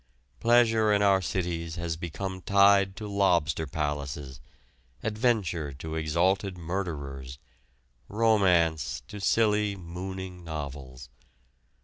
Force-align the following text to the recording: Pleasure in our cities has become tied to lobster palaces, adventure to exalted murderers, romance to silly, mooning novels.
Pleasure 0.39 0.91
in 0.91 1.03
our 1.03 1.21
cities 1.21 1.75
has 1.75 1.95
become 1.95 2.41
tied 2.41 2.95
to 2.95 3.07
lobster 3.07 3.67
palaces, 3.67 4.41
adventure 5.03 5.71
to 5.73 5.93
exalted 5.93 6.57
murderers, 6.57 7.37
romance 8.07 9.03
to 9.07 9.21
silly, 9.21 9.75
mooning 9.75 10.43
novels. 10.43 11.09